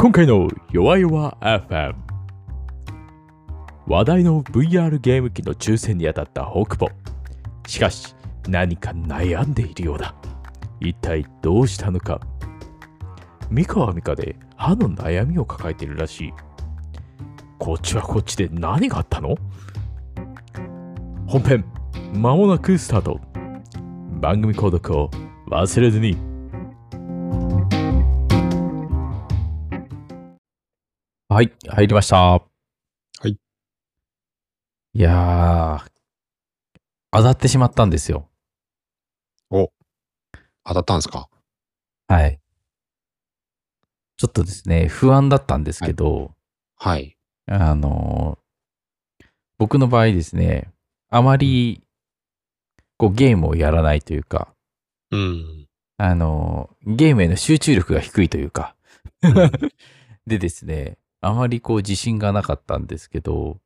[0.00, 1.94] 今回の弱々 FM
[3.86, 6.88] 話題の VR ゲーム機の抽選に当たった北ポ
[7.66, 8.14] しかし
[8.48, 10.14] 何か悩んでいるようだ。
[10.80, 12.18] 一体どうしたのか。
[13.50, 16.32] ミカはミカで歯の悩みを抱えているらしい。
[17.58, 19.36] こっちはこっちで何があったの？
[21.26, 21.64] 本編
[22.14, 23.20] 間もなくスタート。
[24.18, 25.10] 番組購読を
[25.50, 26.29] 忘れずに。
[31.40, 32.16] はい、入りました。
[32.18, 32.42] は
[33.26, 33.30] い
[34.92, 35.90] いやー、
[37.12, 38.28] 当たってしまったんですよ。
[39.50, 39.70] 当
[40.74, 41.30] たったんですか？
[42.08, 42.38] はい。
[44.18, 46.34] ちょっとですね、不安だったんですけど、
[46.76, 47.16] はい。
[47.46, 49.26] あのー
[49.56, 50.70] 僕の場合ですね、
[51.08, 51.82] あまり、
[52.98, 54.54] こう、ゲームをやらないというか、
[55.10, 55.68] うん。
[55.96, 58.76] あのーゲームへの集中力が低いというか、
[60.26, 63.58] でですね、あまりこう自信がなかったんですけど、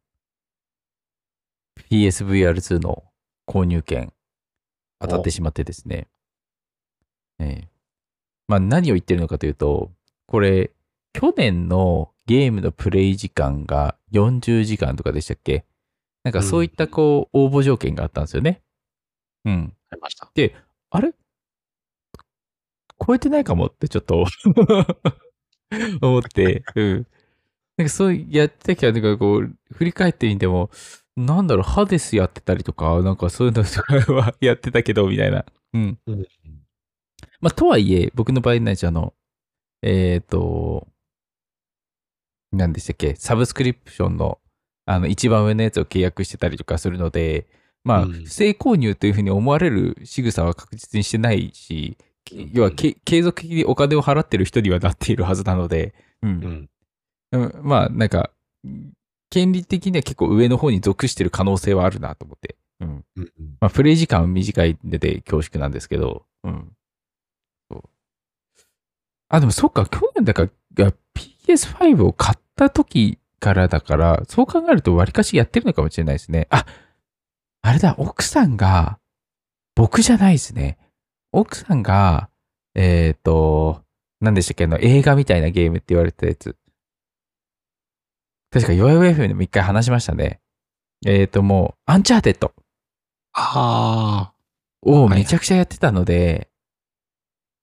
[1.90, 3.04] PSVR2 の
[3.46, 4.12] 購入券
[5.00, 6.08] 当たってしまってですね、
[7.38, 7.68] ええ
[8.48, 9.92] まあ何を言ってるのかというと、
[10.26, 10.72] これ、
[11.12, 15.64] 去年のゲームのプレイ時間が40時間とかでしたっけ？
[16.24, 18.62] なんかそういったこう応募条件があったんですよね。
[19.44, 19.74] うん。
[19.90, 20.30] ありました。
[20.90, 21.14] あれ？
[23.06, 24.24] 超えてないかもってちょっと
[26.02, 27.06] 思って、うん。
[27.76, 30.70] なんかそうやってたけど、なんかこう、振り返ってみても、
[31.16, 35.44] なんだろう、ハデスやってたりとか、なんかそういうのとかはやってたけど、みたいな。
[35.72, 35.98] うん。
[36.06, 36.26] うん。
[37.40, 39.12] まあ、とはいえ、僕の場合ないし、あの、
[39.82, 40.86] えっ、と、
[42.52, 44.38] 何でしたっけ、サブスクリプションの、
[44.86, 47.46] あの、一番上のやつを契約してたりとかするので、
[47.84, 51.98] まあ、うん不正購入というふうに思われる仕草は確実にしてないし、
[52.52, 56.28] 要はけ、継続的にお金を払ってる人にはなっているはずなので、う。
[56.28, 56.70] うんん。
[57.34, 58.30] うんまあ、なんか、
[59.30, 62.56] 権利的には結構上の方に属してる可能性はあるなと思って。
[62.80, 63.04] うん。
[63.16, 63.30] うん。
[63.60, 66.72] まあ、プレイ時間は短いんでで恐縮なんですけど、うん。
[67.70, 67.82] そう
[69.28, 70.92] あ、でもそっか、去年だから
[71.46, 76.46] PS5 を買った時からだから、そう考えると割かしやってるのかもしれないですね。
[76.50, 76.64] あ、
[77.62, 78.98] あれだ、奥さんが、
[79.74, 80.78] 僕じゃないですね。
[81.32, 82.28] 奥さんが、
[82.74, 83.82] えっ、と、
[84.20, 86.56] 何でしたっけ、あの、映画みたいなゲームって言われてたやつ。
[88.54, 90.40] 確か、ヨヨ FM でも一回話しましたね。
[91.04, 92.54] えっ、と、もう、アンチャーテッド。
[93.32, 94.32] あ
[94.82, 96.48] をはいめちゃくちゃやってたので、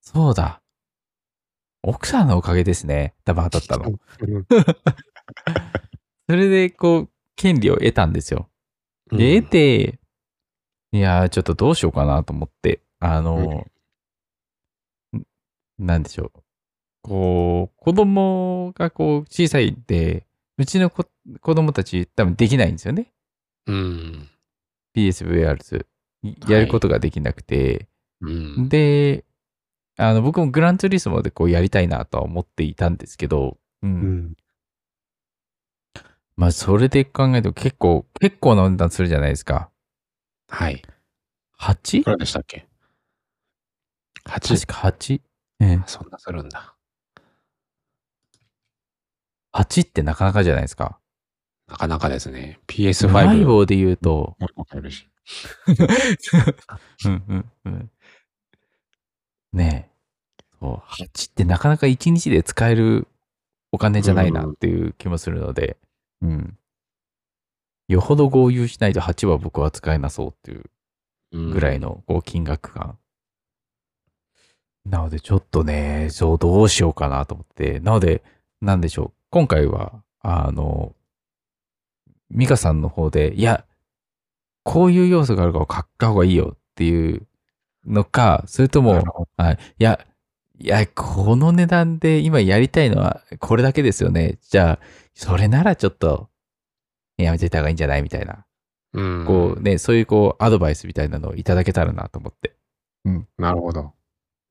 [0.02, 0.62] そうだ。
[1.82, 3.14] 奥さんのおかげですね。
[3.24, 3.90] 多分当たったあ。
[3.90, 3.92] の。
[3.92, 3.94] う
[4.40, 4.46] ん
[6.28, 8.50] それで、こう、権利を得たんですよ。
[9.12, 10.00] で、得て、
[10.92, 13.66] いやー、ちょっとどうしようかなと思って、あの、
[15.18, 15.24] ん
[15.80, 16.32] なんでしょう。
[17.02, 20.28] こう、子供がこう、小さいんで、
[20.62, 21.06] うちの子
[21.42, 23.12] 子供たち多分できないんですよね。
[23.66, 24.30] うん。
[24.96, 25.86] PSVR2。
[26.48, 27.88] やることができなくて、
[28.22, 28.70] うん。
[28.70, 29.26] で、
[29.98, 33.90] あの、僕もグランツーリスモでこうやりたいなとは思っていたんですけど、うん。
[33.90, 34.34] うん。
[36.36, 39.72] まあ、それで考えると結構、結構なお値段するじゃないですか。
[40.48, 40.84] はい。
[41.60, 42.00] 8?
[42.00, 42.68] いくらでしたっけ
[44.26, 44.66] ?8。
[44.66, 45.22] 確か 8?
[45.62, 46.76] ええそんなするんだ。
[49.54, 51.00] 8ってなかなかじゃないですか。
[51.68, 52.60] なかなかですね。
[52.68, 53.46] マイ PS5。
[53.46, 55.08] ボーで言うと、もう一し。
[57.06, 57.92] うんうんうん。
[59.54, 59.92] ねえ。
[60.60, 63.08] そう、8ってなかなか1日で使える
[63.72, 65.78] お金じゃないなっていう気もするので、
[66.22, 66.58] うん。
[67.88, 70.70] よほど合流しないと8は僕は使えなそうっていう
[71.32, 71.90] ぐらいの。
[71.90, 72.98] のこう金額感。
[74.86, 77.80] なのでちょっとね、そうどうしようかなと思って。
[77.80, 78.24] なので、
[78.62, 79.21] なんでしょう。
[79.32, 80.94] 今回は、あの、
[82.30, 83.66] ミカさんの方で、いや、
[84.64, 87.26] こういう要素があるから買った方がいいよっていう
[87.86, 90.06] のか、それともはい、いや、
[90.60, 94.38] いや、この値段で今やりたいのはこれだけですよね。
[94.42, 94.80] じゃあ、
[95.14, 96.30] それならちょっと、
[97.18, 98.46] やめてた方がいいんじゃないみたいな。
[98.94, 99.26] うん。
[99.26, 102.56] こうね、そういうこう、アドバイスみたいなのをいただけたらなと思って。
[103.38, 103.94] なるほど。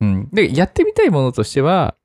[0.00, 0.28] うん。
[0.32, 1.96] で、やってみたいものとしては、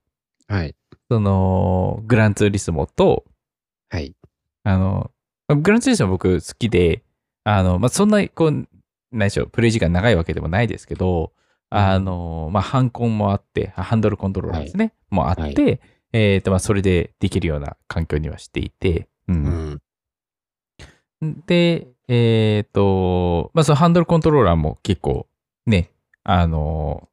[0.48, 0.76] はい。
[1.10, 3.26] その、グランツーリスモと、
[3.90, 4.16] はい。
[4.64, 5.12] あの、
[5.48, 7.04] グランツーリスモ僕好きで、
[7.44, 8.68] あの、まあ、そんな、こう、
[9.12, 11.34] 何でしょう、プレイ時間長いわけでもないですけど、
[11.70, 15.80] あの、まあ、ハンコンもあって、ハンドルコントローラーですね、もあって、はい
[16.18, 19.82] えっ、と、まあ、それでできるような環境にはしていて、うん
[21.22, 21.44] うん。
[21.46, 25.28] で、えっ、と、まあ、そのハンドルコントローラーも結構
[25.66, 25.92] ね、
[26.24, 27.10] あの、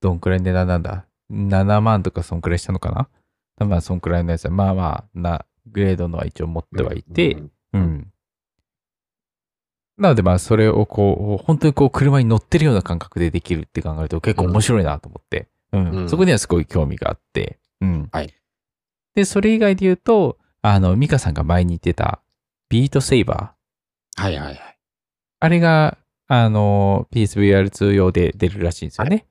[0.00, 3.08] どんくらい値段なんだ ?7 万とかそんくらいしたのか
[3.58, 3.66] な？
[3.66, 8.12] まあ、そんくらいのやつは、まあまあなグレードのは一応持ってはいて、うんうん。
[9.98, 15.90] なので、まあ、それをこう、本当にこう、車に乗ってるような感覚でできるって考えると結構面白いなと思って、うん。
[15.90, 18.08] うんそこにはすごい興味があって、うん。
[18.12, 18.32] はい。
[19.14, 22.20] で、それ以外で言うと、あの、ミカさんが前に言ってた、
[22.68, 24.22] ビートセイバー。
[24.22, 24.78] はいはいはい。
[25.40, 25.98] あれが、
[26.28, 29.26] あの、PSVR2 用で出るらしいんですよね。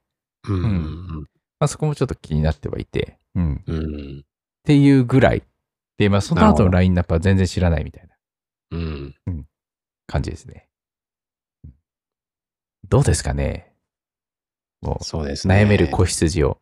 [0.47, 1.27] うんうん
[1.59, 3.55] まあ、そこもちょっと気になってはいて、うん。
[3.55, 3.75] っうん。
[3.77, 4.25] うん
[4.63, 5.43] ていうぐらい。
[5.97, 8.15] で、まあ、その後のラインナップは全然知らないみたいな
[8.71, 9.15] うん。
[10.07, 10.67] 感じですね。
[11.63, 11.73] うん
[12.89, 13.73] どうですかね
[14.81, 15.55] もう、そうですね。
[15.55, 16.61] 悩める子羊を。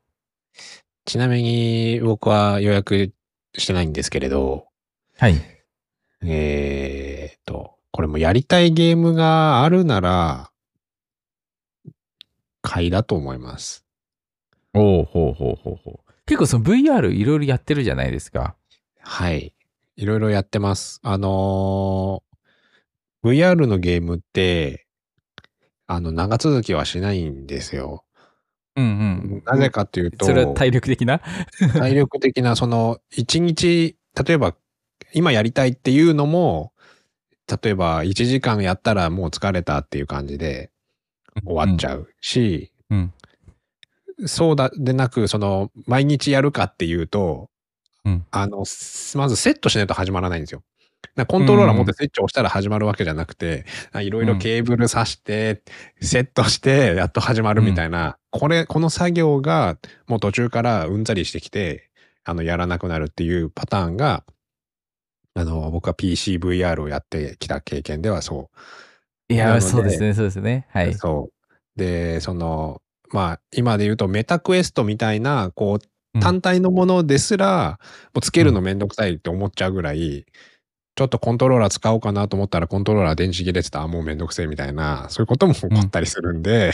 [1.05, 3.13] ちなみに僕は予約
[3.55, 4.67] してないんですけれど、
[5.17, 5.35] はい。
[6.23, 10.51] えーっと、これもやりたいゲームがあるなら、
[12.63, 13.84] 買いだと思います。
[14.75, 16.11] おおほうほうほうほう。
[16.25, 18.55] 結構その VR いろいろやってるじゃないですか。
[19.01, 19.53] はい。
[19.95, 20.99] いろいろやってます。
[21.03, 22.35] あのー
[23.23, 24.85] VR のゲームって、
[25.87, 28.05] あの、長続きはしないんですよ。
[28.75, 28.87] うんう
[29.37, 29.43] ん。
[29.45, 31.21] なぜかっていうと、それは体力的な？
[31.73, 34.55] 体力的な、その、一日、例えば、
[35.13, 36.71] 今やりたいっていうのも、
[37.63, 40.71] 例えば、1時間やったらもう疲れたっていう感じで
[41.45, 42.74] 終わっちうゃうし、うん。
[44.25, 47.49] そうだ、でなく、その、毎日やるかっていうと、
[48.05, 50.63] うんあの、すまずセットしないと始まらないんですよ。
[51.15, 55.61] なコントローラー持ってスイッチを押したら始まるわけじゃなくて、あいろいろケーブル挿して、
[56.01, 59.77] セットして、やっと始まるみたいな、これ、この作業が
[60.07, 61.89] もう途中からうんざりしてきて、
[62.23, 64.23] あの、やらなくなるっていうパターンが、
[65.35, 68.49] あの、僕は PCVR をやってきた経験ではそ
[69.29, 70.67] ういや、そうですね、そうですね。
[70.69, 70.93] はい。
[70.93, 71.79] そう。
[71.79, 72.81] で、その、
[73.15, 75.85] まあ、今で言うとメタクエストみたいな、こう
[76.15, 76.21] う、ん。
[76.21, 77.79] 単体のものですら、
[78.13, 80.25] もうつけるのめんどくさいって思っちゃうぐらい、
[80.95, 83.79] ちょっとコントローラー使おうかなと思ったらコントローラー電池切れてた。
[83.79, 86.73] らもうめんどくせえみたいな、そういうことも起こったりするんで、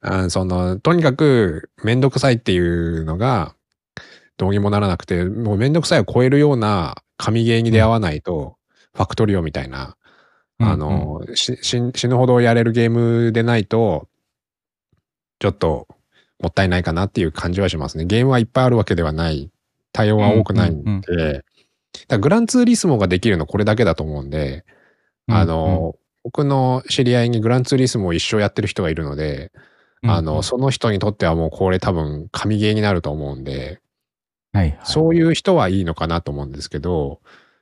[0.00, 3.54] あ その、とにかくめんどくさいっていうのが、
[4.36, 8.56] どうにもならなくて、もうめんどくさいを超えるような神ゲーに出会わないと、
[8.94, 9.96] ファクトリオみたいな、
[10.58, 10.68] うん。
[10.68, 14.08] あの、死ぬほどやれるゲームでないと、
[15.44, 15.86] ちょっと
[16.40, 18.06] もったいないかなっていう感じはしますね。
[18.06, 19.50] ゲームはいっぱいあるわけではない。
[19.92, 20.90] 対応は多くないんで。
[20.90, 21.44] うんうんだか
[22.08, 24.64] らグランツーリスモができるのこれだけだと思うんで、
[25.28, 29.52] うんあの、僕の知り合いにグランツーリスモを一生やってる人がいるので、
[30.02, 33.80] うんあの、その人にとってはもうこれ多分神ゲーになると思うんで、
[34.54, 34.78] はいはい。
[34.82, 37.20] そういう人はいいのかなと思うんですけど、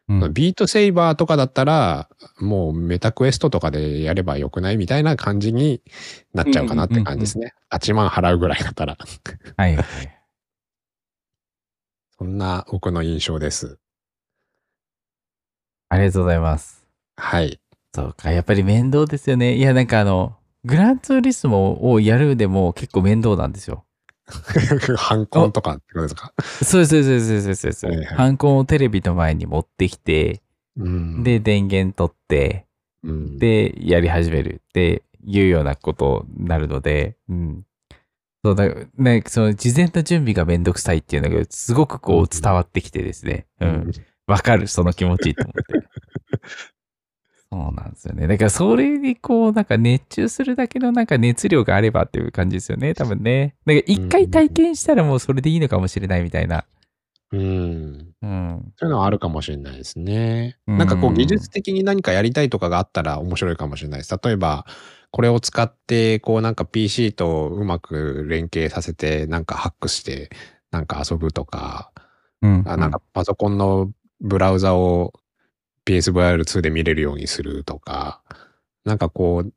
[0.08, 2.08] うんビートセイバーとかだったら、
[2.40, 5.80] もうメタクエストとかでやればよくないみたいな感じに
[6.34, 7.54] なっちゃうかなって感じですね。
[7.70, 8.98] 8万払うぐらいだったら。
[9.56, 9.84] はいはい。
[12.18, 13.78] そんな僕の印象です。
[15.88, 16.86] ありがとうございます。
[17.16, 17.60] はい。
[17.94, 19.56] そうか、やっぱり面倒ですよね。
[19.56, 23.84] いや、なんかあの、グランツーリスモをやるでも結構面倒なんですよ。
[24.96, 26.32] ハンコンとかってことですか？
[26.62, 27.86] そうです、そうです、そうです、そうです。
[27.86, 30.42] はいはいハンコンをテレビの前に持ってきて、
[30.76, 31.22] うん。
[31.22, 32.66] で、電源取って、
[33.04, 37.66] うん、で、やり始めるっていうようなことになるので、うん。
[38.44, 43.46] そうだ、ね、その事前の準備がめんどくさいっていうのがすごくこう伝わってきてですね。
[43.60, 43.92] うん。
[44.26, 45.62] わかる、その気持ちと思って。
[47.52, 48.26] そうなんですよね。
[48.26, 53.56] だからそれにこう、なんか熱中するだけのなんか熱量があればっていう感じですよね、多分ね。
[53.66, 56.64] だから一回体験したらもうそれでいいのかもしれないみたいな。
[57.30, 58.14] うん。
[58.22, 58.72] うん。
[58.76, 60.56] そういうのはあるかもしれないですね。
[60.66, 64.18] うんなんかこう技術的に何かやりたいとかがあったら面白いかもしれないです。
[64.24, 64.64] 例えば、
[65.10, 70.30] これを使って、こうなんか PC とうまく連携させて、なんかハックして、
[70.70, 71.92] なんか遊ぶとか、
[72.40, 72.64] うん。
[72.66, 73.92] あなんかパソコンの
[74.22, 75.12] ブラウザを
[75.86, 78.22] PSVR2 で見れるようにするとか、
[78.84, 79.52] なんかこう、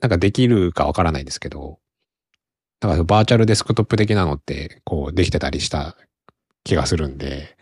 [0.00, 1.78] なんかできるかわからないですけど、
[2.80, 5.96] だからバーチャルデスクトップ的なのって、こうできてたりした
[6.64, 7.56] 気がするんで、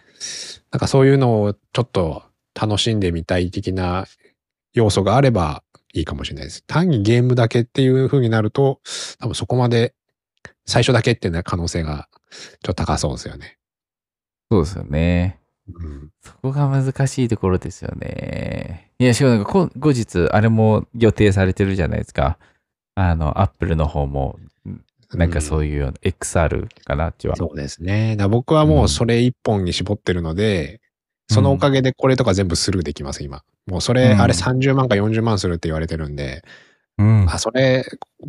[0.71, 2.23] なんかそういうのをちょっと
[2.55, 4.07] 楽しんでみたい的な
[4.73, 6.65] 要素があればいいかもしれないです。
[6.65, 8.81] 単にゲームだけっていう風になると、
[9.19, 9.95] 多分そこまで
[10.67, 12.09] 最初だけっていう可能性が
[12.63, 13.59] ちょっと高そうですよね。
[14.51, 15.40] そうですよね。
[15.79, 16.11] うん。
[16.23, 18.91] そこが難しいところですよね。
[18.99, 22.39] いや、しかもなんかこ後日、あれも予定されてるじゃないですか。
[22.95, 24.39] あの、アップルの方も、
[25.15, 27.37] なんかそういうような、XR かな、ちは。
[27.37, 28.17] そうですね。
[28.17, 30.81] だ僕はもうそれ一本に絞ってるので、
[31.29, 33.43] そのおかげでこれとか全部スルーできます、今。
[33.67, 36.43] もうそれ、うんあれ30万か40万するって言われてるんで、
[36.99, 37.27] うん。
[37.31, 37.85] あ、それ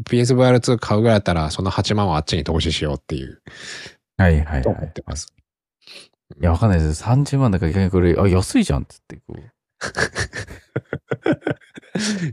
[0.05, 3.41] PSVR2 買うぐらいだったら、その8万はあっちに投資しようっていう、
[4.17, 4.77] はいはいとはい。
[4.79, 5.33] 思ってます。
[6.39, 7.03] いや、わかんないです。
[7.03, 9.41] 30万だから逆にこれ、あ、安いじゃんっつって、こう。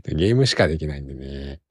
[0.15, 1.61] ゲームしかできないんでね。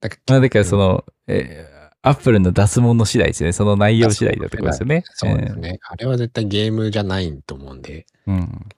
[0.00, 1.74] だかまあ、だからその、えー
[2.06, 3.52] アップルの出すもの次第ですね。
[3.52, 5.04] その内容次第だってことですよね。
[5.06, 5.78] そうですね。
[5.88, 8.68] あれは絶対ゲームじゃないと思うんで、えーうん。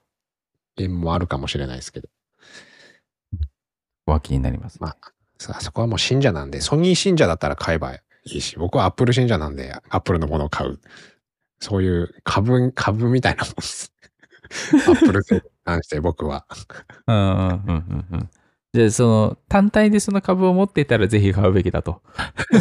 [0.77, 2.07] ゲームもあるかもしれないですけど。
[2.07, 3.45] こ
[4.05, 4.77] こは気になります。
[4.79, 4.97] まあ、
[5.39, 10.79] さそこはもう信者なんで、ソニー信者だったら買えばいいし、僕はアップル信者なんで、アップルのものを買う。
[11.59, 13.93] そういう株、株みたいなもんです。
[14.87, 16.45] アップルに関して僕は。
[17.07, 18.29] うんうんうんうんうん。
[18.73, 22.01] じゃあ、その、単体でその株を持っていたらぜひ買うべきだと。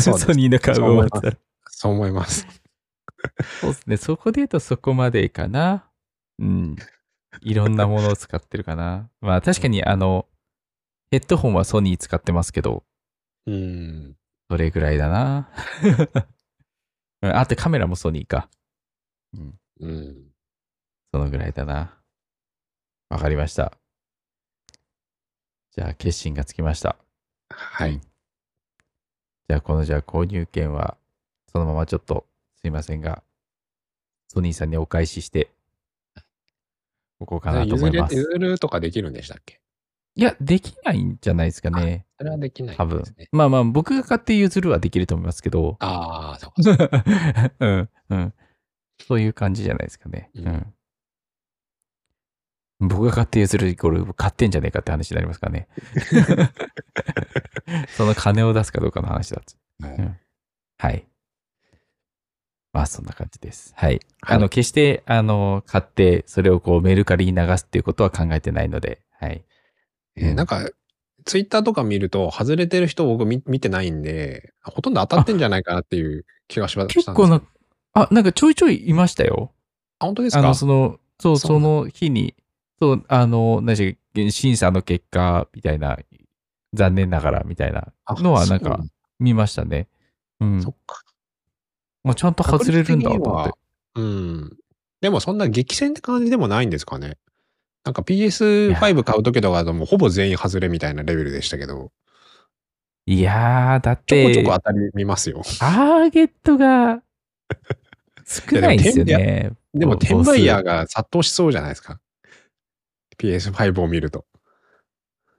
[0.01, 1.37] ソニーの株を持ってたら。
[1.69, 2.47] そう思います。
[3.61, 3.97] そうですね。
[3.97, 5.85] そこで言うとそこまでかな。
[6.39, 6.77] うん。
[7.43, 9.11] いろんなものを使ってるかな。
[9.21, 10.27] まあ確かにあの、
[11.11, 12.85] ヘッドホンはソニー使ってますけど、
[13.47, 14.17] うん。
[14.51, 15.49] それぐらいだな。
[17.23, 18.49] うんあとカメラもソニーか。
[19.37, 19.89] うん。
[19.89, 20.17] うん。
[21.13, 21.95] そのぐらいだな。
[23.09, 23.73] わかりました。
[25.73, 26.97] じゃあ決心がつきました。
[27.51, 28.01] はい。
[28.01, 30.97] じゃあこのじゃあ購入券は
[31.53, 32.27] そのままちょっと
[32.61, 33.23] すいませんが、
[34.29, 35.51] ソニーさんにお返しして、
[37.21, 38.15] おこうかなと思います。
[38.17, 39.61] 譲るとかできるんでしたっけ？
[40.19, 42.07] いや、できないんじゃないですかね。
[42.19, 43.05] それはできない多分。
[43.33, 47.05] まあまあ、僕が買って譲るはできると思いますけど、ああ、そうかそうか。
[47.61, 48.35] うん、うん。
[49.01, 50.31] そういう感じじゃないですかね。
[50.35, 50.75] ううんん。
[52.81, 55.69] 僕が買って譲るイコール買ってんじゃねえかって話になりますからね。
[57.97, 59.57] その金を出すかどうかの話だっつ。
[59.83, 60.17] はいうん
[60.79, 61.07] はい。
[62.75, 63.73] まあ、そんな感じです。
[63.75, 64.01] はい。
[64.21, 69.43] はいあの、決して、あの、買って、それをこうメルカリに流すっていうことは考えてないので、はい。
[70.17, 70.69] えーなんか、
[71.25, 76.93] ツイッターとか見ると、外れてる人僕見見てないんで、ほとんど当たってんじゃないかなっていう気がしました。
[77.01, 77.43] 結構な、
[77.97, 79.53] あ、なんかちょいちょいいましたよ。
[79.99, 80.41] あ、本当ですか？
[80.41, 82.35] あの、その、そう、その日に、
[82.79, 85.99] そう、あの、何でし審査の結果みたいな、
[86.75, 88.81] 残念ながらみたいなのはなんか
[89.19, 89.89] 見ましたね。
[90.41, 90.63] うん。
[90.63, 91.03] そっか。
[92.05, 93.53] まあ、ちゃんと外れるんだと思って。
[93.95, 94.57] うん。
[95.01, 97.17] でもそんな激戦って感じでもないんですかね。
[97.85, 101.93] なんか PS5 買うときとかだともうほぼ全員外れみたいなレベルでしたけど、
[103.07, 105.43] いやー、だっちょこちょて、こ当たり見ますよ。
[105.61, 107.01] ターゲットが
[108.27, 109.53] 少ないんですよね。
[109.73, 112.01] でもボ転売ヤーボが殺到しそうじゃないですか。
[113.19, 114.27] PS5 を見ると。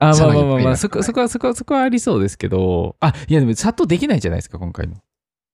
[0.00, 4.96] あ、まあまあまあまあ、そこ、そこは、そこは、そこはありそうですけど、あ、いやでも、殺到できないじゃないですか、今回の。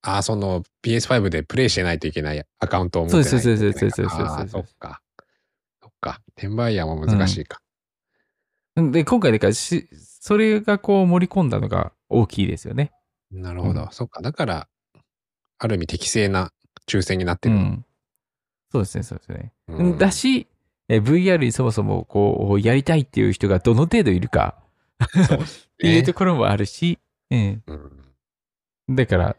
[0.03, 5.01] ああ、その PS5 でプレイしてないといけないアカウントを持ってないそうですそうですそうですそうですあーそっか。
[5.83, 6.21] そっか。
[6.37, 7.61] 転売ヤーも難しいか。
[8.77, 9.89] で、今回だからし、
[10.21, 12.93] それがこう盛り込んだのが大きいですよね。
[13.31, 13.83] なるほど。
[13.83, 14.21] うんそっか。
[14.21, 14.69] だから、
[15.59, 16.53] ある意味適正な
[16.89, 17.55] 抽選になってる。
[17.57, 17.85] うん。
[18.71, 19.53] そうですね、そうですね。
[19.69, 20.47] うんだし、
[20.89, 24.57] え VR にそもそもこう、やりたいっていう人がどの程度いるか
[25.03, 25.09] っ
[25.79, 26.99] ていうねところもあるし、
[27.31, 27.63] うん。
[27.67, 28.05] うん
[28.91, 29.37] だから、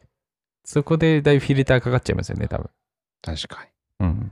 [0.64, 2.70] そこでだいぶフィルターかかっちゃいますよね、多分。
[3.22, 3.64] 確か
[4.00, 4.08] に。
[4.08, 4.32] うん。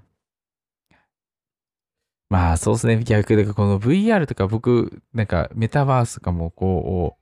[2.29, 3.03] まあ、そうですね。
[3.03, 7.17] 逆で、この VR とか僕、なんかメタバースとかもこ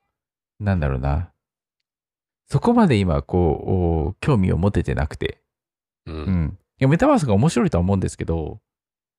[0.59, 1.31] う、なんだろうな。
[2.47, 5.41] そこまで今、こう、興味を持ててなくて。
[6.07, 6.11] う。
[6.11, 6.57] うんん。
[6.79, 8.59] いや、メタバースが面白いとは思うんですけど、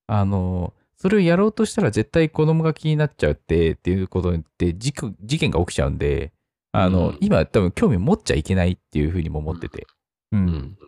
[0.07, 6.33] あの、それをやろうとしたら絶対子供が気になっちゃうって、っていうことで事件が起きちゃうんで、
[6.73, 9.87] あの、うん今多分興味持っちゃいけないっていうふうにも思ってて。
[10.33, 10.37] う。
[10.37, 10.79] うんん。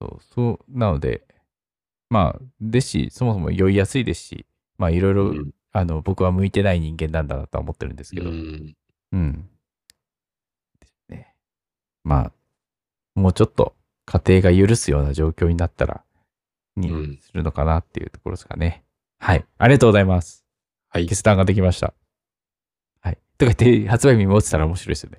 [0.00, 1.22] そう、そう、なので、
[2.10, 4.46] まあ、ですし、そもそも酔いやすいですし、
[4.78, 9.18] まあ、いろいろ、うんあの、僕は向いてない人間なんだなとは思ってるんですけど、ううん。
[9.18, 9.50] ん
[10.80, 11.36] ですね。
[12.04, 12.32] まあ、
[13.20, 16.02] もうちょっと家庭が許すような状況になったら、
[16.76, 18.84] にうんするのかなっていうところですかね。
[19.18, 19.44] はい。
[19.58, 20.44] ありがとうございます。
[20.88, 21.06] はい。
[21.06, 21.94] 決断ができました。
[23.00, 23.18] はい。
[23.38, 25.18] とか言って、発売日も落ちたら面白いですよね。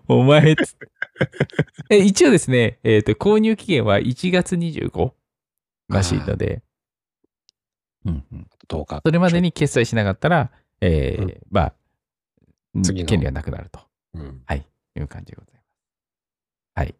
[0.08, 0.56] お前
[1.90, 5.12] え一応ですね、えっ、と、購入期限は1月25
[5.88, 6.62] らしいので、
[8.04, 9.00] うんうん、10日。
[9.04, 10.50] それまでに決済しなかったら、
[10.80, 11.74] えーうんまあ、
[12.82, 13.80] 次の権利がなくなると
[14.14, 14.42] うん。
[14.96, 15.55] いう感じでございます。
[16.76, 16.94] はい。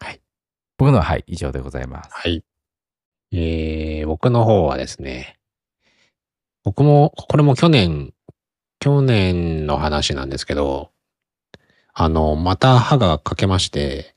[0.00, 0.20] はい。
[0.78, 2.10] 僕のは、はい、以上でございます。
[2.12, 2.44] はい。
[3.32, 5.40] えー、僕の方はですね、
[6.62, 8.14] 僕も、これも去年、
[8.78, 10.92] 去年の話なんですけど、
[11.92, 14.14] あの、また歯が欠けまして、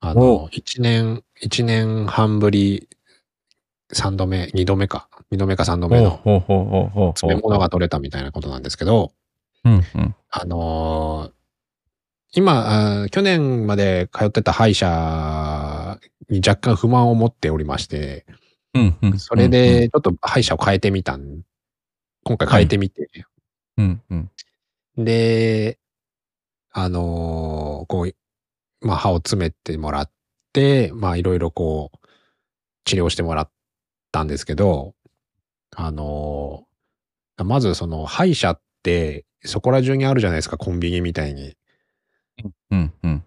[0.00, 2.88] あの、一年、一年半ぶり、
[3.92, 6.20] 三度目、二度目か、二度目か三度目の。
[7.14, 9.12] 詰め物が取れたみたいなことなんですけど、
[9.64, 10.14] うんうん。
[10.30, 11.35] あのー
[12.36, 18.26] 今去年まで通ってた歯医者に若干不満を持っておりまして、
[18.74, 19.18] うんうん。
[19.18, 21.40] それでちょっと歯医者を変えてみたん、
[22.24, 23.08] 今回変えてみて、
[23.78, 24.30] うんうん。
[24.98, 25.78] で、
[26.72, 30.10] あのーこう、まあ歯を詰めてもらっ
[30.52, 31.98] て、まあいろいろこう、
[32.84, 33.50] 治療してもらっ
[34.12, 34.94] たんですけど、
[35.74, 41.56] あのーまずその歯医者ってそこら中にあるじゃないですか、コンビニみたいに。
[42.70, 43.24] うんうん。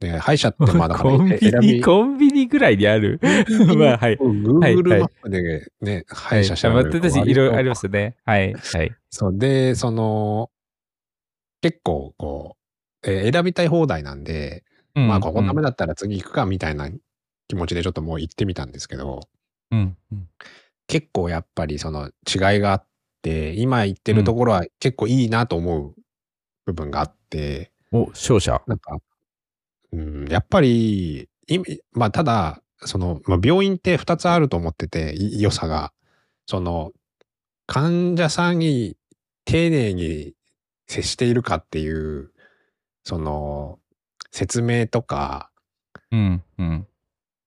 [0.00, 3.20] で、歯医者ってまあだ コンビニ、コンビニぐらいにある。
[3.78, 4.16] まあ、はい。
[4.16, 8.16] Google マップでね、歯医者調べると私、いろいろありますね。
[8.24, 8.52] はい。
[8.52, 8.94] はい。
[9.10, 9.38] そう。
[9.38, 10.50] で、その、
[11.60, 12.56] 結構こ
[13.04, 16.88] う、えー選びたい放題なんで、まあここダメだったら次行くかみたいな
[17.48, 19.20] 気持ちでちょっともう行ってみたんですけど、
[19.70, 20.28] うんうん。
[20.86, 22.86] 結構やっぱりその違いがあっ
[23.22, 25.94] て、今行ってるところは結構いいなと思う
[26.66, 28.62] 部分があって、お、勝者。
[28.66, 28.98] なんか、
[29.92, 31.58] うん、やっぱり、い
[31.92, 35.92] まあただ、その、まあ、病院って2つあると思ってて、い良さが。
[36.46, 36.92] その、
[37.66, 38.96] 患者さんに
[39.44, 40.34] 丁寧に
[40.88, 42.32] 接しているかっていう、
[43.04, 43.78] その、
[44.30, 45.50] 説明とか
[46.12, 46.86] うんうん。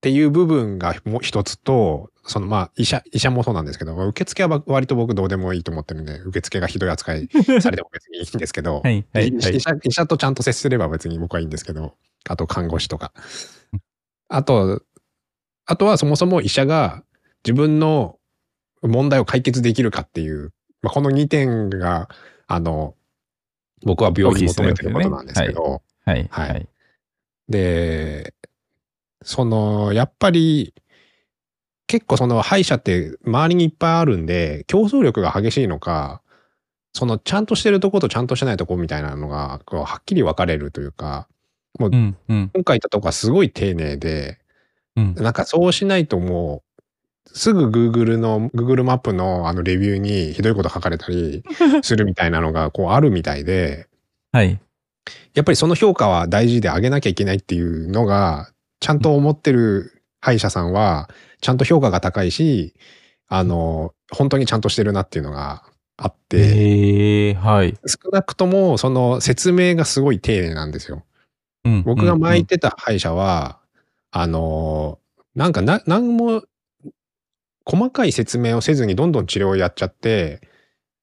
[0.06, 7.28] っていう部分がもう一つと、そのまあ医者、医者もそうなんですけど、まあ受付は割と僕どうでもいいと思ってるんで、受付がひどい扱い
[7.60, 11.96] されても別にいいんですけど、はいはいはい医者医者とちゃんと接すれば別に僕はいいんですけど、
[12.30, 13.14] あと看護師とか
[13.74, 13.82] うん。
[14.30, 14.84] あと、
[15.66, 17.04] あとはそもそも医者が
[17.44, 18.20] 自分の
[18.84, 22.10] 問題を解決できるかっていう、まあ、この2点が、
[22.46, 22.94] あの、
[23.82, 26.28] 僕は病院に求めてることなんですけど、はい。
[26.30, 26.68] はいはい。
[27.50, 28.36] で、
[29.26, 30.74] その、やっぱり、
[31.88, 36.22] 結構その歯医者って周りにいっぱいあるんで、競争力が激しいのか、
[36.94, 41.28] そのちゃんとしてるとことちゃんとしてないとこみたいなのが、こうはっきり分かれるというか、
[41.80, 41.90] もう。
[42.54, 44.38] 今回行ったとこはすごい丁寧で、
[44.96, 45.16] うん。
[45.16, 46.64] なんかそうしないとも
[47.28, 51.44] う、すぐ Google の、Google マップのあのレビューにひどいこと書かれたり
[51.82, 53.88] するみたいなのがこうあるみたいで、
[54.32, 54.60] はい。
[55.34, 58.52] やっぱりその評価は大事で上げなきゃいけないっていうのが、
[58.86, 61.10] ちゃんと思ってる歯医者さんは、
[61.42, 62.76] ちゃんと評価が高いし、
[63.28, 65.64] あの、本当にちゃんとしてるなっていうのが
[65.98, 67.76] あって、ええはい。
[67.88, 71.04] 少なくともその説明がすごい丁寧なんですよ。
[71.64, 73.60] うん僕が前行っいてた歯医者は、
[74.12, 75.00] あの、
[75.34, 76.44] なんかな、なんも、
[77.66, 80.42] 細かい説明をせずにどんどん治療をやっちゃって、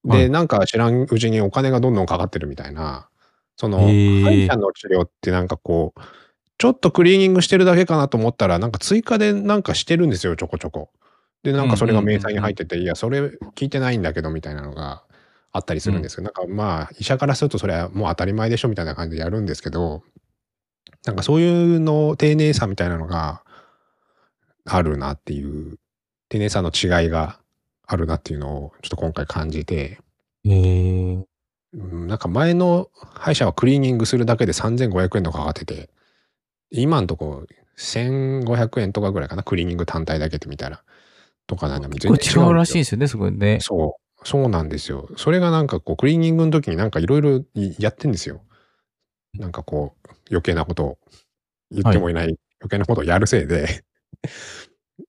[0.05, 3.09] で、はいなんか知らんうちにお金がどんどんかかってるみたいな、
[3.57, 3.89] その、歯
[4.31, 5.99] 医者の治療ってなんかこう、
[6.63, 10.91] ちょっとクリーニングしてるだけかなと思ったら、なんか追加でなんかしてるんですよ、ちょこちょこ。
[11.43, 13.19] で、なんかそれが明細に入ってて、いや、それ
[13.53, 15.03] 聞いてないんだけど、みたいなのが
[15.51, 20.03] あったりするんですけど、なんかまあ、医者からするとそれはもう当たり前でしょ、みたいな感じでやるんですけど、
[21.05, 23.43] なんかそういうの、丁寧さみたいなのが
[24.63, 25.79] あるなっていう、
[26.29, 27.41] 丁寧さの違いが
[27.85, 29.99] あるなっていうのをちょっと今回感じて、
[30.45, 31.25] ええ
[31.73, 35.89] うんなんか前の歯医者はクリーニングするだけで3500円とかかかってて、
[36.73, 37.45] 今んとこ
[37.77, 40.83] 1500円とかぐらいかな、クリーニング単体だけで見たら。
[41.45, 42.79] とかなんでも結構違うらしいんい。
[42.81, 43.59] ですよね、そこね。
[43.61, 44.27] そう。
[44.27, 45.09] そうなんですよ。
[45.17, 47.43] それがなんかこう、クリーニングの時になんかいろいろ
[47.79, 48.41] やってんですよ。
[49.33, 50.97] なんかこう、余計なことを
[51.71, 52.25] 言ってもいない、
[52.61, 53.83] 余計なことをやるせいで、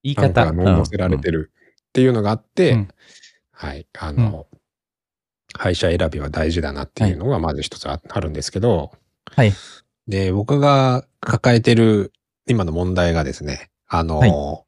[0.03, 0.45] 言いなん方。
[0.47, 1.51] か乗せられてる
[1.87, 2.87] っていうのがあって、うん
[3.51, 4.47] はい、あの、
[5.57, 8.91] 歯医者選びは大事だなっていうのがまず一つああるんですけど、
[9.31, 9.53] はい。
[10.07, 12.13] で、僕が抱えてる
[12.47, 14.65] 今の問題がですね、あの、はい。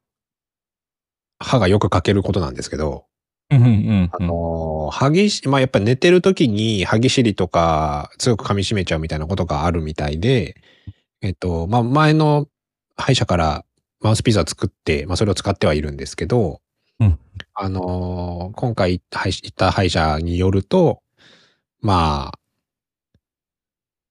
[1.39, 3.05] 歯がよく欠けることなんですけど、
[3.49, 10.55] うんうんうんあの、歯ぎし、まあ、やっぱ寝てる時に歯ぎしりとか強く噛み締めちゃうみたいなことがあるみたいで、
[11.21, 12.47] えっと、まあ、前の
[12.95, 13.65] 歯医者から
[14.01, 16.61] マウスピザ作って、まあ、それを使ってはいるんですけど、
[16.99, 17.19] うん。
[17.53, 21.01] あの、今回行った歯医者によると、
[21.79, 22.39] まあ、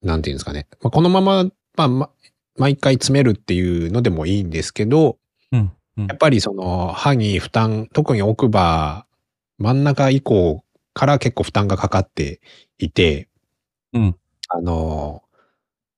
[0.02, 0.66] なんていうんですかね。
[0.80, 1.44] まあ、このまま、
[1.76, 2.10] まあ、ま、
[2.58, 5.18] 毎回詰めるっていうのでもいいんですけど、
[5.52, 9.06] うんうんやっぱりその歯に負担、特に奥歯、
[9.56, 12.42] 真ん中以降から結構負担がかかって
[12.78, 13.28] いて、
[13.94, 14.16] うん。
[14.48, 15.22] あの、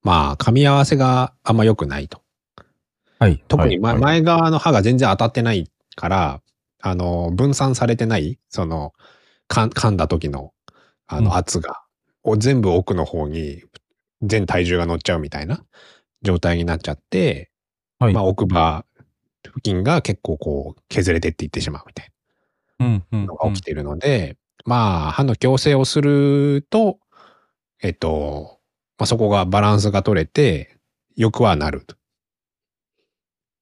[0.03, 2.23] まあ、噛み合わせがあんま良くないと。
[3.19, 3.43] はい。
[3.49, 6.41] 特に前,、はい前側の歯が全然当たってないから、
[6.81, 8.93] あの、分散されてない、その、
[9.49, 10.53] 噛んだ時の、
[11.09, 11.83] あうんの圧が、
[12.23, 13.63] を全部奥の方に
[14.23, 15.65] 全体重が乗っちゃうみたいな
[16.23, 17.51] 状態になっちゃって、
[17.99, 18.85] はいまあ、奥歯
[19.43, 22.11] 付近が結構こう削れてっていってしまうみたい
[22.81, 26.99] うんうんなのが起きているので、まあ、歯の矯正をすると、
[27.83, 28.59] えっと、
[28.99, 30.77] まあ、そこがバランスが取れて、
[31.17, 31.97] 良くはなると。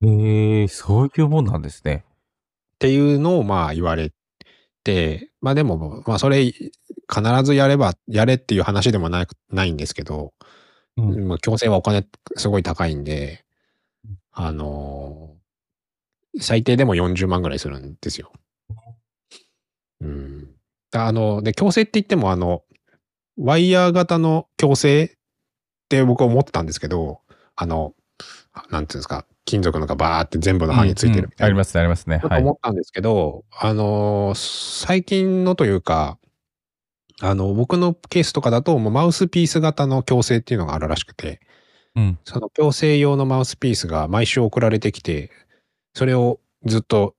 [0.03, 2.05] へえ、そういうもんなんですね。
[2.75, 4.13] っていうのをまあ言われ
[4.85, 6.71] て、まあでも、まあそれ必
[7.45, 10.35] ずやれば、やれっていう話でもなないんですけど、
[10.97, 11.29] うん。
[11.29, 12.07] まあ強制はお金
[12.37, 13.45] すごい高いんで、
[14.33, 15.37] あのー
[16.39, 18.31] 最低でも40万ぐらいするんですよ。
[20.03, 20.51] うん。
[20.93, 22.63] あの、で、強制って言っても、あの、
[23.39, 25.11] ワイヤー型の強制っ
[25.89, 27.21] て僕は思ってたんですけど、
[27.55, 27.95] あの、
[28.71, 31.47] なんていうんですか、金属のがバーって全部の刃についてるみたいな。
[31.47, 32.19] ありますね、ありますね。
[32.19, 32.53] はい思。
[32.53, 36.19] ったんですけど、あのー最近のというか、
[37.21, 41.41] あの、僕のケースとかだと、もうマウスピース型の矯正っていうのがあるらしくて、
[41.95, 42.19] うん。
[42.25, 45.31] その矯正用のマウスピースが毎週送られてきて、
[45.95, 47.15] それをずっと、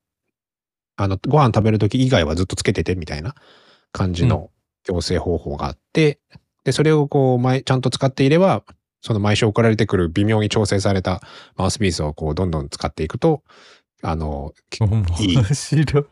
[0.98, 3.34] あの、ご飯食べるとき以外はずっとつけててみたいな
[3.92, 4.52] 感じの
[4.88, 6.20] 矯正方法があって、
[6.64, 8.64] で、それをこう、毎、ちゃんと使っていれば、
[9.02, 11.22] その毎週送られてくる微妙に調整された
[11.56, 13.42] マウスピースをこう、どんどん使っていくと、
[14.04, 14.54] あの、
[15.20, 15.38] いい。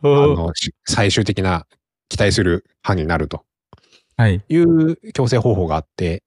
[0.01, 1.67] あの、し最終的な
[2.09, 3.43] 期待する歯になるとは
[4.29, 4.43] い。
[4.47, 6.23] いう矯正方法があって、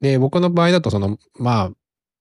[0.00, 1.72] で、僕の場合だとその、ま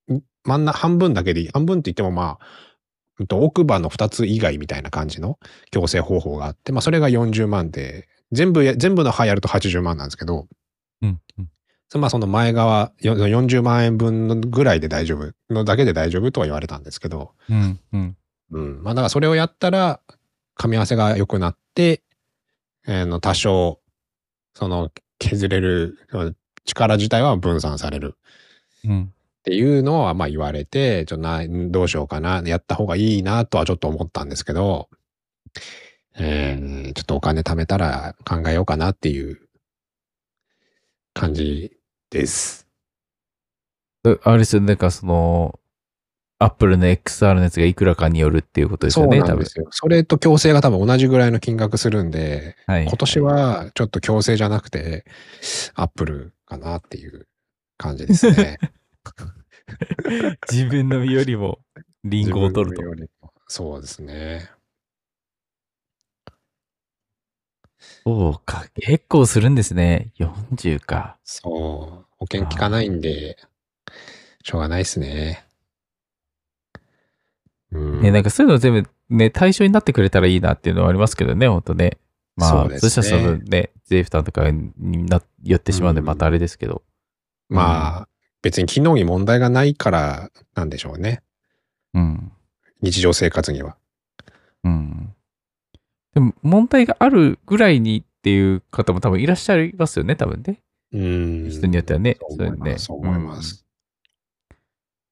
[0.09, 1.49] あ、ん真ん中、半分だけでいい。
[1.49, 5.39] 半分って言ってもまあ、奥歯の2つ以外みたいな感じの
[5.71, 10.47] 矯正方法があって、まあそれが40万で、全部や、全部の歯やると80万なんですけど、
[11.01, 11.21] うん。
[11.37, 11.49] うん
[11.95, 17.79] まあその前側よ40万円分のぐらいで大丈夫のだけで大丈夫とは言われたんですけど、うん。
[17.93, 18.17] うん。
[18.51, 18.83] うん。
[18.83, 20.01] まあだからそれをやったら、
[20.59, 22.03] 噛み合わせが良くなって、
[22.85, 23.79] えーの多少、
[24.53, 25.97] その削れる
[26.65, 28.15] 力自体は分散される
[28.85, 29.03] うん。
[29.03, 29.09] っ
[29.47, 34.89] ていうのはまあ言われて、ちょっとな、どうしようかな、やった方がいいなとはちょっと思ったんですけど、
[36.19, 39.39] えーちょっとお金貯めたら考えようかなっていう
[41.13, 41.71] 感じ
[42.09, 42.67] です。
[44.03, 45.59] であれですよね、なんかその、
[46.39, 49.27] アップルの XR のやつがいくらかによるっていうことですそうよね、多分。
[49.29, 49.67] なんですよ。
[49.71, 52.83] それと強制が多分同じぐらいの金額するんで、はい。
[52.83, 55.05] 今年はちょっと強制じゃなくて、
[55.73, 57.27] アップルかなっていう
[57.77, 58.59] 感じですね。
[60.51, 61.59] 自分の身よりも
[62.03, 62.83] リンゴを取ると
[63.47, 64.49] そうですね。
[68.03, 70.11] そうか、結構するんですね。
[70.17, 71.17] 40か。
[71.23, 72.05] そう。
[72.17, 73.37] 保険効かないんで、
[74.43, 75.46] しょうがないですね。
[77.71, 78.01] うん。
[78.01, 81.97] ね、なんかそういうの全部ね、対象になってくれたらいいなっていうのはありますけどね、ほんとね。
[82.35, 86.83] まあ、そうですねそしたらそのね、税負担とかにな、寄ってしまうんで、うんまたあれですけど。
[87.49, 88.07] まあ、
[88.41, 91.23] 別に機能に問題がないからなんでしょうね。
[91.93, 92.31] うん。
[92.81, 93.77] 日常生活には。
[94.63, 95.13] うん。
[96.13, 100.61] でも、問題があるぐらいにっていう方も多分いらっしゃいますよね、多分ね。
[100.93, 101.49] うん。
[101.49, 102.85] 人によってはねそう思います。
[102.85, 103.65] そう思います。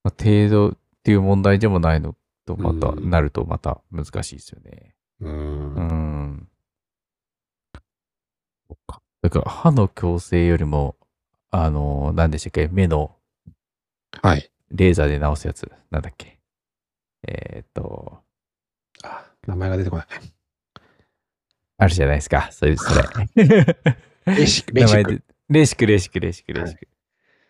[0.04, 2.16] まあ、程度っていう問題でもないの
[2.46, 4.96] と、また、うんなるとまた難しいですよね。
[5.22, 5.76] うん。
[5.76, 6.50] うん。
[8.68, 9.02] そっか。
[9.22, 10.96] だから歯の矯正よりも、
[11.52, 13.16] あの、何でしたっけ、目の
[14.22, 14.50] はい。
[14.72, 16.40] レーザーで直すやつ、なんだっけ。
[17.28, 18.20] えーっと、
[19.04, 20.08] あ名前が出てこない。
[21.78, 23.04] あるじゃないですか、そういう、それ。
[23.46, 25.24] レーシック、レーシック。
[25.50, 26.88] レーシック、レーシック、レーシック、レーシック。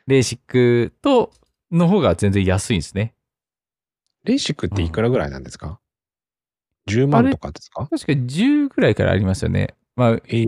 [0.07, 1.31] レーシックと、
[1.71, 3.15] の方が全然安いんですね。
[4.25, 5.79] レーシックっていくらぐらいなんですか
[6.87, 7.87] ?10 万とかですか？
[7.87, 9.75] 確か10ぐらいからありますよね。
[9.95, 10.45] まあ、え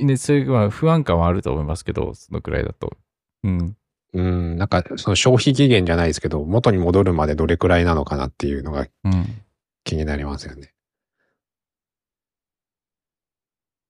[0.00, 2.96] えね、そういう、まあ、不安感はあると思いますけど、そのくらいだと。
[3.42, 3.76] うん。
[4.14, 9.42] うん、なんか、その消費期限じゃないですけど、元に戻るまでどれくらいなのかなっていうのがうん。
[9.84, 10.72] 気になりますよね。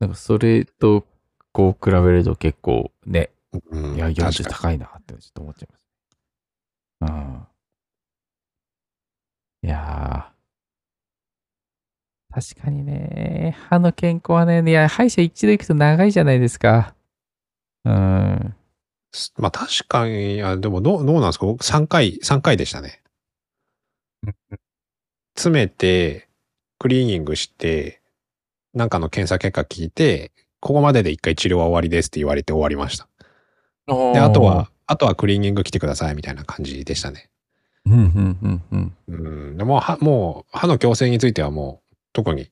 [0.00, 1.06] なんか、それと、
[1.52, 3.30] こう、比べると結構ね、
[3.70, 5.86] うん、いや、確40か高いなってちょっと思っちゃいます。
[7.00, 7.35] うん。
[9.66, 12.34] いやー。
[12.54, 16.94] 確かにね、歯の健康はね、いや、歯医者一度行くと長いじゃないですか。
[17.84, 18.54] うん。
[19.12, 19.32] に。
[19.38, 21.46] まあ確かに、いや、でもどう、どうなんですか？
[21.46, 23.02] 僕3回、3回でしたね。
[25.34, 26.28] 詰めて、
[26.78, 28.00] クリーニングして、
[28.72, 33.08] なんかの検査結果聞いて、ここまでで1回治療は終わりですって言われて終わりました。
[33.88, 37.30] で、あとは、あとはクリーニング来てくださいみたいな感じでしたね。
[37.86, 38.96] うん、うん、うん、うん。
[39.08, 39.56] うん。
[39.56, 39.96] でも、う、歯
[40.66, 42.50] の矯正についてはもう、特に、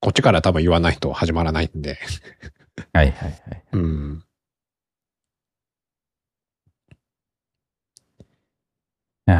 [0.00, 1.98] こっちから多分言わないと始まらないんで。
[2.92, 3.62] はい、はい、はい。
[3.72, 4.24] うん。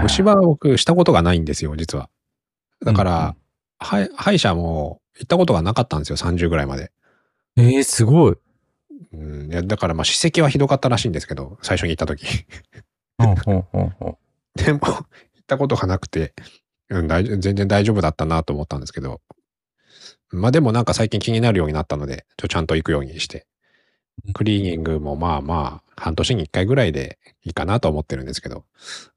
[0.02, 2.11] 虫歯は僕したことがないんですよ、実は。
[2.85, 3.37] だかうんら、
[3.79, 6.90] はい歯医者も行ったことがなかったんですよ、30ぐらいまで。
[7.57, 8.37] えー、すごい。
[9.12, 9.52] うん。
[9.52, 12.26] いや、だからまあ、歯石はひどかったらしいんですけど、最初に行った時。
[13.18, 14.18] ほんほんほんほ
[14.62, 14.64] ん。
[14.64, 15.05] でも、行っ
[15.47, 16.35] たことがなくて、
[16.88, 19.21] うん、全然大丈夫だったなと思ったんですけど。
[20.31, 23.47] まあでもなんか最近気になるようになったので、ちょちゃんと行くようにして。
[24.33, 28.64] クリーニングもまあまあ、半年に一回ぐらいでいいかなと思ってるんですけど、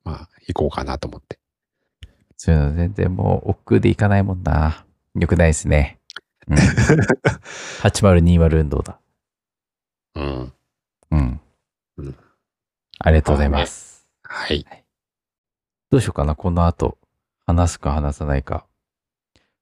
[0.03, 1.39] まあ、行こうかなと思って。
[2.37, 4.85] そういうの全然もう、億劫でいかないもんな。
[5.15, 5.99] よくないですね。
[6.47, 6.57] うん、
[7.81, 8.99] 8020運動だ。
[10.15, 10.53] うん。
[11.11, 11.41] うん。
[11.97, 12.15] うん
[13.01, 14.05] ありがとうございます。
[14.23, 14.65] はい。
[15.89, 16.97] どうしようかな、この後。
[17.45, 18.65] 話すか話さないか。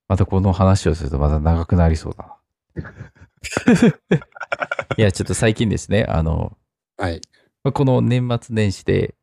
[0.08, 2.38] またこの話をするとまた長くなりそうだ
[2.76, 2.76] な。
[4.98, 6.58] いや、ちょっと最近ですね、あの、
[6.98, 7.22] はい。
[7.64, 9.16] まあこの年末年始で、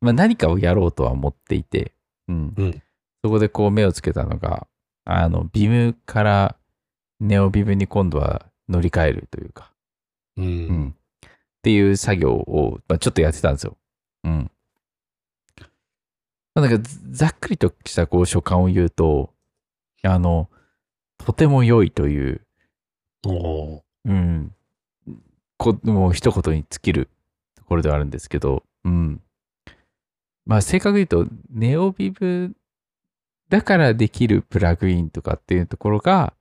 [0.00, 1.92] まあ、何かをやろうとは思っていて、
[2.28, 2.54] うん。
[2.56, 2.82] うん
[3.22, 4.66] そこでこう目をつけたのが、
[5.04, 6.56] あの、ビムから
[7.20, 9.70] ネオビムに今度は乗り換えるというか、
[10.38, 10.42] う。
[10.42, 10.94] うんん。
[11.26, 11.30] っ
[11.62, 13.76] ていう作業を、まあ、ちょっとやってたんですよ。
[14.24, 14.50] うん。
[16.60, 19.32] まあなんかざざっくりとしたこう所感を言うと、
[20.02, 20.48] あの、
[21.18, 22.40] とても良いという、
[24.04, 24.54] うん、
[25.56, 27.08] こもう一言に尽きる
[27.56, 29.20] ところではあるんですけど、うん。
[30.46, 32.52] まあ正確に言うと、ネオビブ
[33.48, 36.34] だからできるプラグインとかっていうところが、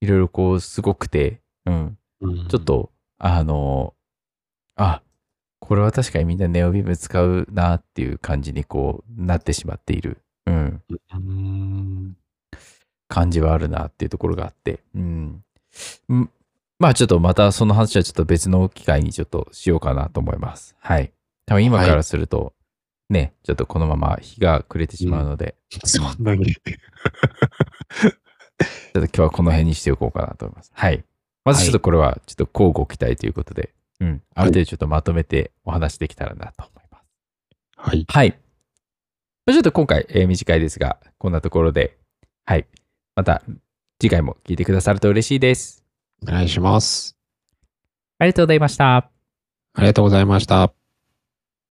[0.00, 1.98] いろいろこうすごくて、うん。
[2.20, 3.94] うんちょっ、と、あの、
[4.76, 5.02] あ、
[5.64, 12.16] これは確かにみんなネオビブ使うなっていう感じにこうなってしまっている、うん、うん。
[13.08, 15.42] 感じはあるなっていうところがあって、うん。
[16.12, 16.30] ん
[16.78, 20.76] まあちょっとまたその話はちょっと別の機会にちょっとしようかなと思います。
[20.80, 21.14] はい。
[21.46, 22.52] 多分今からすると、
[23.08, 26.44] ね、ちょっとこのまま日が暮れてしまうので、そんなに。
[26.44, 26.58] ちょ
[28.10, 30.72] っと今日はこの辺にしておこうかなと思います。
[30.74, 31.02] はい。
[31.46, 34.22] まずちょっとこれはちょっと交互期待ということで、うん。
[34.34, 37.04] ある程度ちょっとまとめてお話できたらなと思います。
[37.76, 38.06] はい。
[38.08, 38.38] はい。
[39.46, 41.98] まあちょっと今回、えー短いですが、こんなところで、
[42.44, 42.66] はい。
[43.14, 43.42] また
[44.00, 45.84] 次回も聞いてくださると嬉しいです。
[46.22, 47.16] お願いします。
[48.18, 48.96] ありがとうございました。
[48.96, 50.83] ありがとうございました。